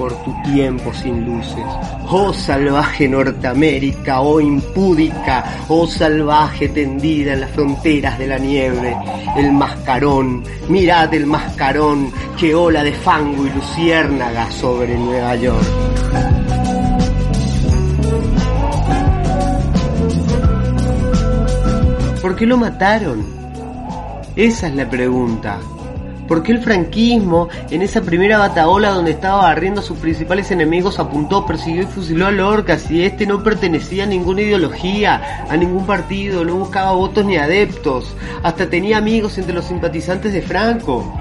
[0.00, 1.66] por tu tiempo sin luces.
[2.08, 8.96] Oh salvaje Norteamérica, oh impúdica, oh salvaje tendida en las fronteras de la nieve.
[9.36, 15.66] El mascarón, mirad el mascarón, que ola de fango y luciérnaga sobre Nueva York.
[22.22, 23.22] ¿Por qué lo mataron?
[24.34, 25.58] Esa es la pregunta.
[26.30, 31.00] ¿Por qué el franquismo, en esa primera bataola donde estaba barriendo a sus principales enemigos,
[31.00, 35.86] apuntó, persiguió y fusiló a Lorca si este no pertenecía a ninguna ideología, a ningún
[35.86, 38.14] partido, no buscaba votos ni adeptos,
[38.44, 41.12] hasta tenía amigos entre los simpatizantes de Franco?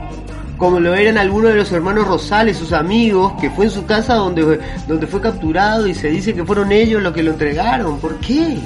[0.57, 4.13] como lo eran algunos de los hermanos Rosales, sus amigos, que fue en su casa
[4.13, 7.97] donde, donde fue capturado y se dice que fueron ellos los que lo entregaron.
[7.97, 8.59] ¿Por qué?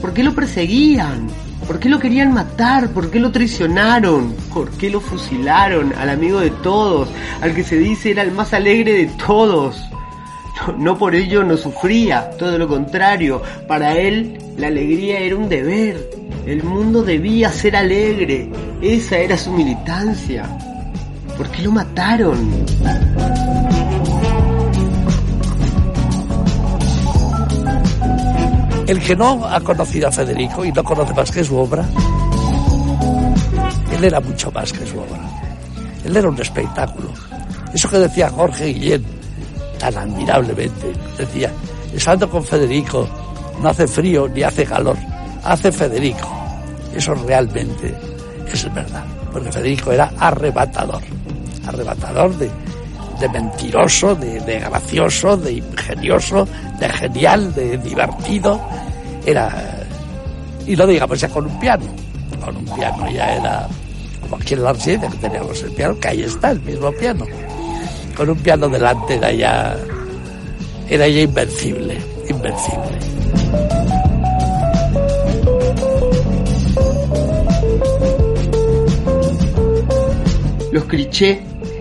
[0.00, 1.28] ¿Por qué lo perseguían?
[1.66, 2.90] ¿Por qué lo querían matar?
[2.90, 4.34] ¿Por qué lo traicionaron?
[4.54, 7.08] ¿Por qué lo fusilaron al amigo de todos?
[7.40, 9.82] Al que se dice era el más alegre de todos.
[10.78, 13.42] No, por ello no sufría, todo lo contrario.
[13.68, 16.08] Para él la alegría era un deber.
[16.46, 18.48] El mundo debía ser alegre.
[18.80, 20.44] Esa era su militancia.
[21.36, 22.66] ¿Por qué lo mataron?
[28.86, 31.84] El que no ha conocido a Federico y no conoce más que su obra,
[33.92, 35.20] él era mucho más que su obra.
[36.04, 37.08] Él era un espectáculo.
[37.74, 39.04] Eso que decía Jorge Guillén
[39.78, 41.52] tan admirablemente, decía,
[41.94, 43.08] estando con Federico
[43.60, 44.96] no hace frío ni hace calor,
[45.42, 46.28] hace Federico.
[46.94, 47.94] Eso realmente
[48.52, 51.02] es verdad, porque Federico era arrebatador,
[51.66, 52.50] arrebatador de,
[53.20, 56.46] de mentiroso, de, de, gracioso, de ingenioso,
[56.78, 58.60] de genial, de divertido.
[59.24, 59.84] Era.
[60.66, 61.84] Y no digamos ya con un piano.
[62.44, 63.68] Con un piano ya era.
[64.20, 67.26] Como aquí en la residencia que teníamos el piano, que ahí está el mismo piano.
[68.16, 69.76] Con un piano delante era ya.
[70.88, 71.98] Era ya invencible,
[72.28, 72.98] invencible.
[80.72, 81.38] Los clichés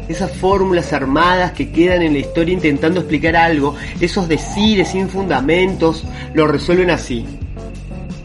[0.08, 6.06] esas fórmulas armadas que quedan en la historia intentando explicar algo, esos decires sin fundamentos,
[6.34, 7.26] lo resuelven así.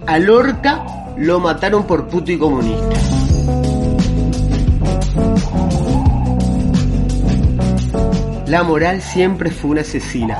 [0.06, 0.84] A Lorca
[1.16, 2.88] lo mataron por puto y comunista.
[8.46, 10.36] La moral siempre fue una asesina,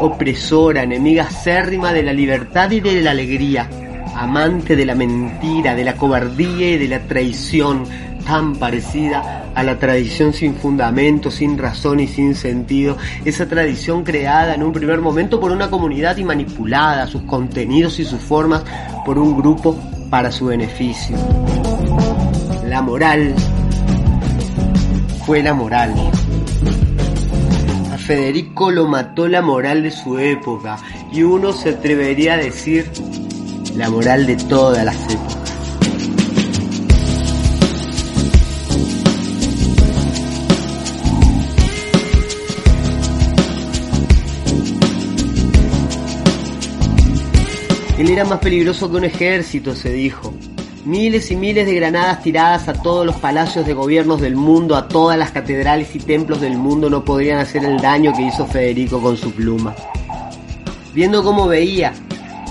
[0.00, 3.70] opresora, enemiga acérrima de la libertad y de la alegría,
[4.16, 7.84] amante de la mentira, de la cobardía y de la traición,
[8.26, 14.54] tan parecida a la tradición sin fundamento, sin razón y sin sentido, esa tradición creada
[14.54, 18.64] en un primer momento por una comunidad y manipulada, sus contenidos y sus formas
[19.04, 19.78] por un grupo
[20.10, 21.16] para su beneficio.
[22.66, 23.34] La moral
[25.24, 25.94] fue la moral.
[27.92, 30.76] A Federico lo mató la moral de su época
[31.12, 32.90] y uno se atrevería a decir
[33.76, 35.43] la moral de todas las épocas.
[48.06, 50.34] Era más peligroso que un ejército, se dijo.
[50.84, 54.88] Miles y miles de granadas tiradas a todos los palacios de gobiernos del mundo, a
[54.88, 59.00] todas las catedrales y templos del mundo no podrían hacer el daño que hizo Federico
[59.00, 59.74] con su pluma.
[60.92, 61.94] Viendo cómo veía,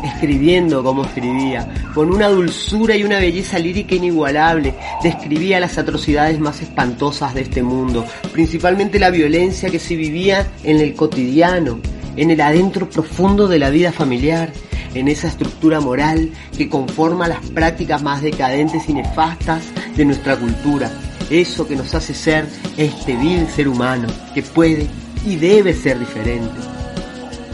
[0.03, 4.73] escribiendo como escribía, con una dulzura y una belleza lírica inigualable,
[5.03, 10.81] describía las atrocidades más espantosas de este mundo, principalmente la violencia que se vivía en
[10.81, 11.79] el cotidiano,
[12.17, 14.51] en el adentro profundo de la vida familiar,
[14.93, 19.63] en esa estructura moral que conforma las prácticas más decadentes y nefastas
[19.95, 20.91] de nuestra cultura,
[21.29, 24.87] eso que nos hace ser este vil ser humano que puede
[25.25, 26.51] y debe ser diferente.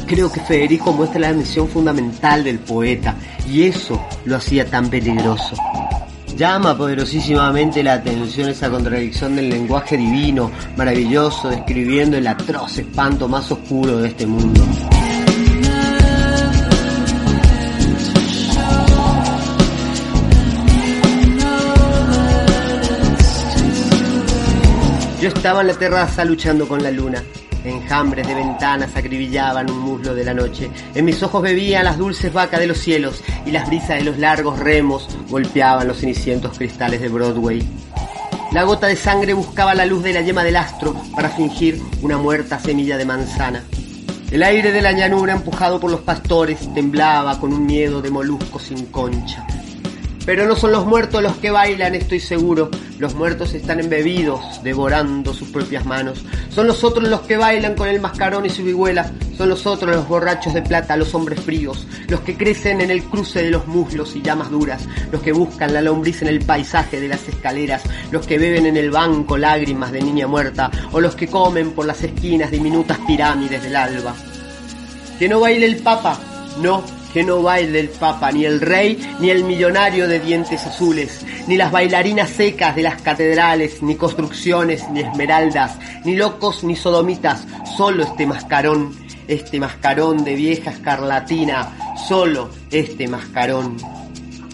[0.08, 3.16] Creo que Federico muestra la misión fundamental del poeta
[3.48, 5.56] y eso lo hacía tan peligroso.
[6.36, 13.52] Llama poderosísimamente la atención esa contradicción del lenguaje divino, maravilloso, describiendo el atroz espanto más
[13.52, 14.89] oscuro de este mundo.
[25.30, 27.24] Estaba en la terraza luchando con la luna.
[27.64, 30.70] Enjambres de ventanas acribillaban un muslo de la noche.
[30.96, 34.18] En mis ojos bebían las dulces vacas de los cielos y las brisas de los
[34.18, 37.62] largos remos golpeaban los cenicientos cristales de Broadway.
[38.52, 42.18] La gota de sangre buscaba la luz de la yema del astro para fingir una
[42.18, 43.64] muerta semilla de manzana.
[44.32, 48.60] El aire de la llanura empujado por los pastores temblaba con un miedo de molusco
[48.60, 49.46] sin concha.
[50.30, 52.70] Pero no son los muertos los que bailan, estoy seguro.
[53.00, 56.24] Los muertos están embebidos, devorando sus propias manos.
[56.52, 59.12] Son los otros los que bailan con el mascarón y su vihuela.
[59.36, 61.88] Son los otros los borrachos de plata, los hombres fríos.
[62.10, 64.88] Los que crecen en el cruce de los muslos y llamas duras.
[65.12, 67.82] Los que buscan la lombriz en el paisaje de las escaleras.
[68.12, 70.70] Los que beben en el banco lágrimas de niña muerta.
[70.92, 74.14] O los que comen por las esquinas diminutas pirámides del alba.
[75.18, 76.20] Que no baile el papa,
[76.62, 81.26] no, que no baile el papa, ni el rey, ni el millonario de dientes azules,
[81.48, 87.46] ni las bailarinas secas de las catedrales, ni construcciones, ni esmeraldas, ni locos, ni sodomitas,
[87.78, 88.96] solo este mascarón,
[89.28, 93.78] este mascarón de vieja escarlatina, solo este mascarón.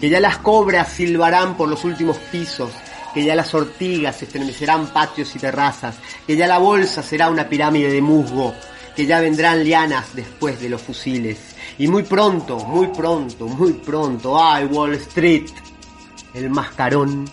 [0.00, 2.70] Que ya las cobras silbarán por los últimos pisos,
[3.14, 5.96] que ya las ortigas estremecerán patios y terrazas,
[6.26, 8.54] que ya la bolsa será una pirámide de musgo,
[8.94, 11.55] que ya vendrán lianas después de los fusiles.
[11.78, 15.50] Y muy pronto, muy pronto, muy pronto, ¡ay, Wall Street!
[16.34, 17.28] El mascarón.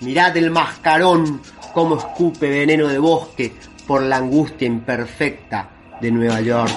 [0.00, 1.40] Mirad el mascarón
[1.72, 3.52] cómo escupe veneno de bosque
[3.86, 5.70] por la angustia imperfecta
[6.00, 6.72] de Nueva York.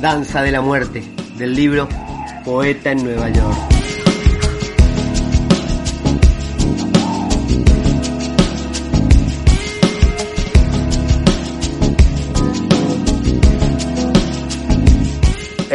[0.00, 1.02] Danza de la muerte,
[1.38, 1.88] del libro
[2.44, 3.73] Poeta en Nueva York.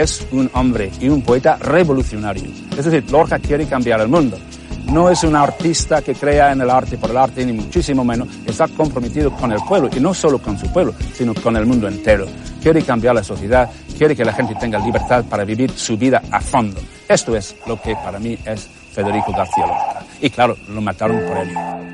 [0.01, 2.45] Es un hombre y un poeta revolucionario.
[2.77, 4.37] Es decir, Lorca quiere cambiar el mundo.
[4.91, 8.27] No es un artista que crea en el arte por el arte, ni muchísimo menos.
[8.45, 11.87] Está comprometido con el pueblo, y no solo con su pueblo, sino con el mundo
[11.87, 12.25] entero.
[12.61, 16.41] Quiere cambiar la sociedad, quiere que la gente tenga libertad para vivir su vida a
[16.41, 16.81] fondo.
[17.07, 20.03] Esto es lo que para mí es Federico García Lorca.
[20.21, 21.89] Y claro, lo mataron por ello.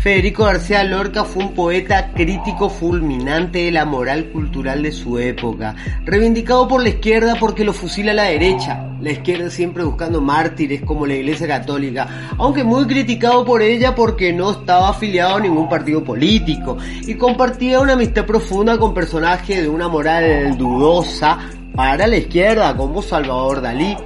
[0.00, 5.74] Federico García Lorca fue un poeta crítico fulminante de la moral cultural de su época,
[6.04, 11.04] reivindicado por la izquierda porque lo fusila la derecha, la izquierda siempre buscando mártires como
[11.04, 16.04] la Iglesia Católica, aunque muy criticado por ella porque no estaba afiliado a ningún partido
[16.04, 21.38] político y compartía una amistad profunda con personajes de una moral dudosa
[21.74, 23.96] para la izquierda como Salvador Dalí,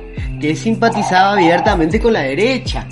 [0.41, 2.89] que simpatizaba abiertamente con la derecha.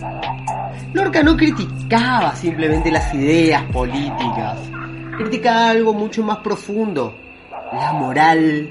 [0.93, 4.59] Lorca no criticaba simplemente las ideas políticas,
[5.16, 7.14] criticaba algo mucho más profundo,
[7.72, 8.68] la moral,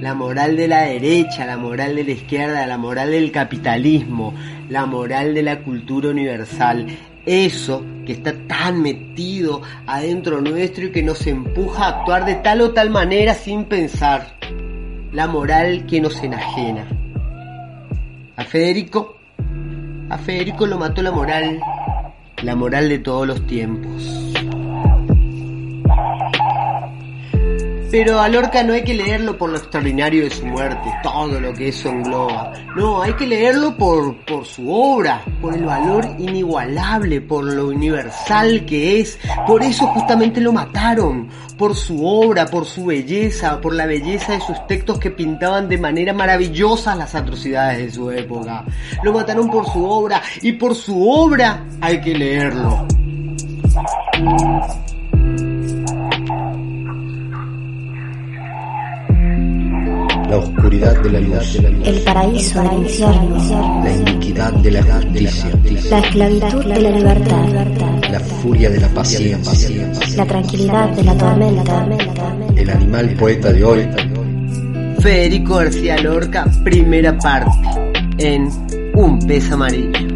[0.00, 4.32] la moral de la derecha, la moral de la izquierda, la moral del capitalismo,
[4.70, 6.86] la moral de la cultura universal,
[7.26, 12.62] eso que está tan metido adentro nuestro y que nos empuja a actuar de tal
[12.62, 14.38] o tal manera sin pensar,
[15.12, 16.88] la moral que nos enajena.
[18.34, 19.17] A Federico
[20.10, 21.60] a Federico lo mató la moral,
[22.42, 24.37] la moral de todos los tiempos.
[27.90, 31.54] Pero a Lorca no hay que leerlo por lo extraordinario de su muerte, todo lo
[31.54, 32.52] que eso engloba.
[32.76, 38.66] No, hay que leerlo por, por su obra, por el valor inigualable, por lo universal
[38.66, 39.18] que es.
[39.46, 44.40] Por eso justamente lo mataron, por su obra, por su belleza, por la belleza de
[44.40, 48.64] sus textos que pintaban de manera maravillosa las atrocidades de su época.
[49.02, 52.86] Lo mataron por su obra y por su obra hay que leerlo.
[60.28, 63.82] La oscuridad de la luz, El paraíso del infierno.
[63.84, 65.50] la iniquidad de la justicia,
[65.90, 67.48] La esclavitud de la libertad.
[68.10, 69.92] la furia de la paciencia.
[70.16, 71.86] La tranquilidad de la tormenta.
[72.56, 73.88] El animal poeta de hoy
[75.00, 77.50] Federico García Lorca, primera parte,
[78.18, 78.48] en
[78.94, 80.07] Un pez amarillo.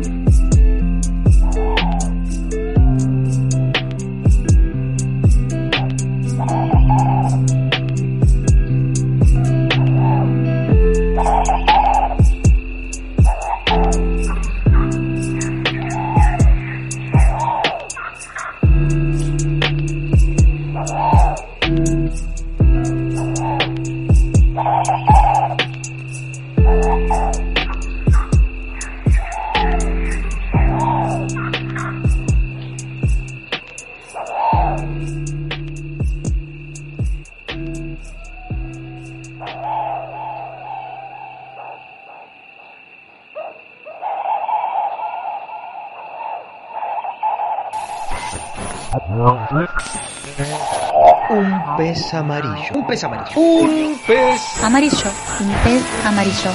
[51.93, 52.75] Pez amarillo.
[52.75, 53.37] Un pez amarillo.
[53.37, 55.11] Un pez amarillo.
[55.41, 56.51] Un pez amarillo.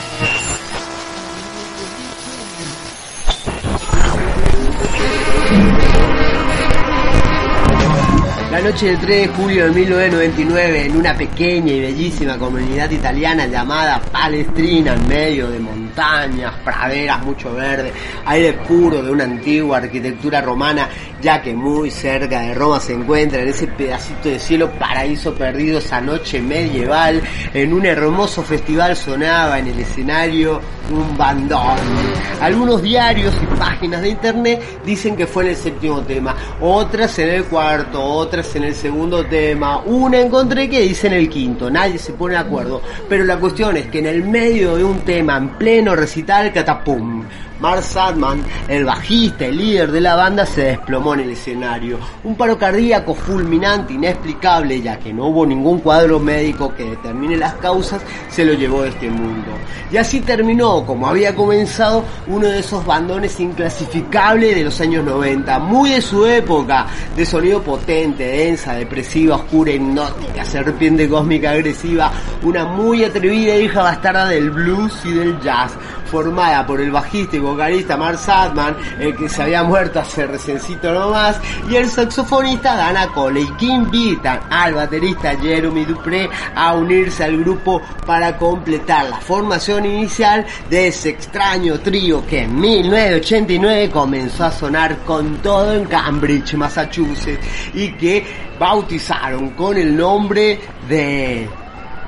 [8.58, 13.46] La noche del 3 de julio de 1999, en una pequeña y bellísima comunidad italiana
[13.46, 17.94] llamada Palestrina, en medio de montañas, praderas, mucho verde,
[18.26, 20.90] aire puro de una antigua arquitectura romana,
[21.22, 25.80] ya que muy cerca de Roma se encuentra en ese pedacito de cielo paraíso perdido
[25.80, 27.22] esa noche medieval,
[27.53, 30.61] en un hermoso festival sonaba en el escenario
[30.91, 32.07] un bandón.
[32.41, 37.30] Algunos diarios y páginas de internet dicen que fue en el séptimo tema, otras en
[37.30, 41.97] el cuarto, otras en el segundo tema, una encontré que dice en el quinto, nadie
[41.97, 45.38] se pone de acuerdo, pero la cuestión es que en el medio de un tema,
[45.38, 47.26] en pleno recital, catapum,
[47.59, 51.97] Mark Sadman, el bajista, el líder de la banda, se desplomó en el escenario.
[52.24, 57.55] Un paro cardíaco fulminante, inexplicable, ya que no hubo ningún cuadro médico que determine las
[57.55, 59.51] causas, se lo llevó de este mundo.
[59.91, 65.60] Y así terminó, como había comenzado, uno de esos bandones inclasificables de los años 90,
[65.60, 72.12] muy de su época, de sonido potente, densa, depresiva, oscura, hipnótica, serpiente cósmica agresiva,
[72.43, 75.74] una muy atrevida hija bastarda del blues y del jazz,
[76.08, 80.93] formada por el bajista y vocalista Mark Sadman, el que se había muerto hace recencito
[80.93, 81.39] nomás,
[81.70, 87.82] y el saxofonista Dana Coley, que invitan al baterista Jeremy Dupré a unirse al grupo
[88.05, 94.97] para completar la formación inicial de ese extraño trío que en 1989 comenzó a sonar
[94.99, 98.26] con todo en Cambridge, Massachusetts, y que
[98.60, 101.49] bautizaron con el nombre de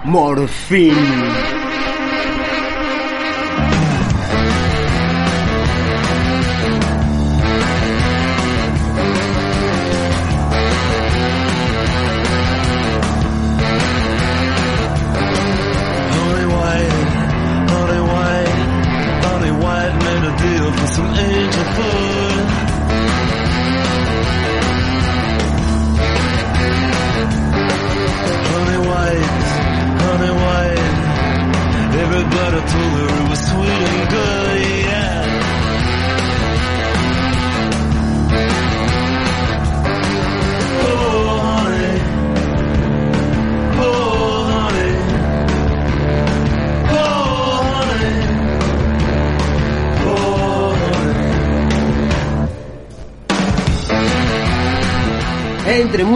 [0.05, 1.58] Morphine.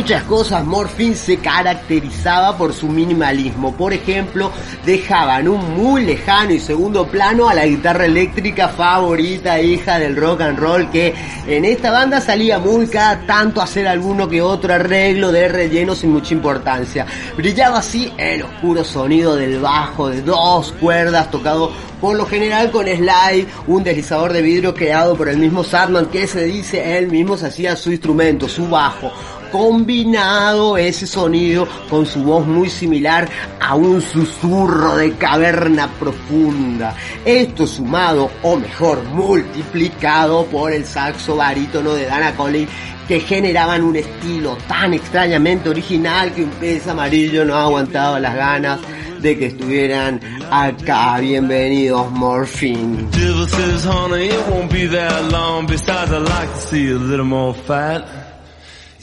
[0.03, 3.73] Muchas cosas, Morphine se caracterizaba por su minimalismo.
[3.73, 4.51] Por ejemplo,
[4.85, 10.41] dejaban un muy lejano y segundo plano a la guitarra eléctrica favorita, hija del rock
[10.41, 11.13] and roll, que
[11.47, 15.95] en esta banda salía muy cada tanto a hacer alguno que otro arreglo de relleno
[15.95, 17.05] sin mucha importancia.
[17.37, 22.85] Brillaba así el oscuro sonido del bajo de dos cuerdas tocado por lo general con
[22.85, 27.37] slide, un deslizador de vidrio creado por el mismo Sadman que se dice él mismo
[27.37, 29.09] se hacía su instrumento, su bajo
[29.53, 33.29] combinado ese sonido con su voz muy similar
[33.59, 36.95] a un susurro de caverna profunda.
[37.23, 42.67] Esto sumado, o mejor, multiplicado por el saxo barítono de Dana Colley
[43.07, 48.79] que generaban un estilo tan extrañamente original que un pez amarillo no aguantaba las ganas
[49.19, 51.19] de que estuvieran acá.
[51.19, 53.07] Bienvenidos, Morphine.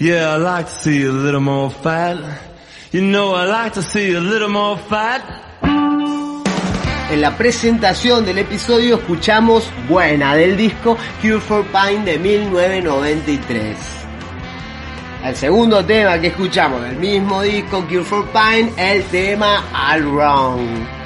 [0.00, 2.16] Yeah, I like to see a little more fat.
[2.90, 5.20] You know, I like to see a little more fat.
[7.10, 13.76] En la presentación del episodio escuchamos Buena del disco Cure for Pine de 1993.
[15.22, 20.99] El segundo tema que escuchamos del mismo disco, Cure for Pine, el tema All Wrong.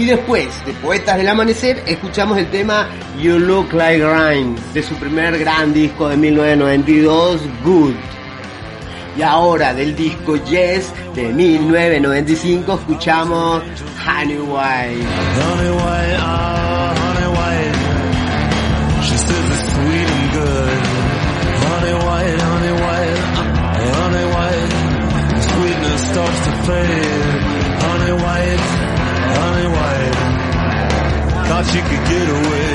[0.00, 2.88] Y después de Poetas del Amanecer, escuchamos el tema
[3.20, 7.92] You Look Like Rain, de su primer gran disco de 1992, Good.
[9.18, 13.62] Y ahora del disco Yes de 1995 escuchamos
[14.06, 15.06] Honey White.
[16.18, 17.10] Ah, ah,
[26.00, 27.09] starts to fade.
[31.60, 32.69] Thought she could get away.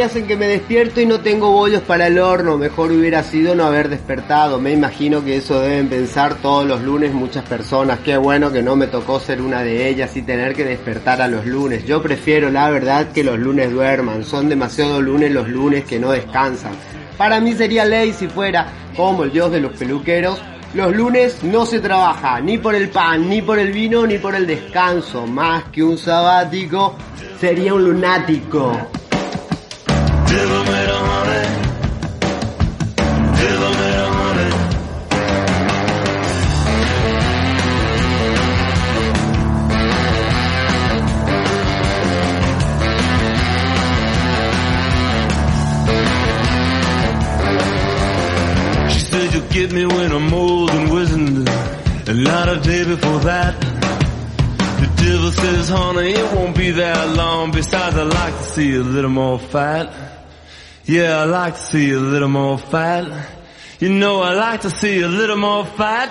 [0.00, 3.54] Días en que me despierto y no tengo bollos para el horno, mejor hubiera sido
[3.54, 4.58] no haber despertado.
[4.58, 7.98] Me imagino que eso deben pensar todos los lunes muchas personas.
[7.98, 11.28] Qué bueno que no me tocó ser una de ellas y tener que despertar a
[11.28, 11.84] los lunes.
[11.84, 14.24] Yo prefiero la verdad que los lunes duerman.
[14.24, 16.72] Son demasiado lunes los lunes que no descansan.
[17.18, 20.40] Para mí sería ley si fuera como el dios de los peluqueros.
[20.72, 24.34] Los lunes no se trabaja ni por el pan, ni por el vino, ni por
[24.34, 25.26] el descanso.
[25.26, 26.96] Más que un sabático,
[27.38, 28.99] sería un lunático.
[30.30, 30.48] Get
[48.88, 51.48] She said you give me when I'm old and wizened,
[52.08, 53.60] and not a day before that.
[54.80, 57.50] The devil says, honey, it won't be that long.
[57.50, 60.19] Besides, I like to see a little more fat.
[60.90, 63.30] Yeah, I like to see a little more fat.
[63.78, 66.10] You know, I like to see a little more fat.